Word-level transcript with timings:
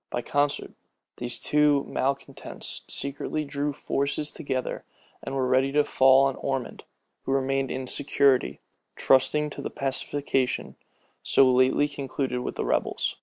By 0.09 0.23
concert, 0.23 0.71
these 1.17 1.39
two 1.39 1.83
malecontents 1.87 2.81
secretly 2.87 3.45
drew 3.45 3.71
forces 3.71 4.31
together, 4.31 4.83
and 5.21 5.35
were 5.35 5.45
ready 5.47 5.71
to 5.73 5.83
fall 5.83 6.25
on 6.25 6.37
Ormond, 6.37 6.85
who 7.21 7.31
remained 7.31 7.69
in 7.69 7.85
security, 7.85 8.61
trusting 8.95 9.51
to 9.51 9.61
the 9.61 9.69
pacification 9.69 10.75
so 11.21 11.51
lately 11.53 11.87
concluded 11.87 12.39
with 12.39 12.55
the 12.55 12.65
rebels. 12.65 13.17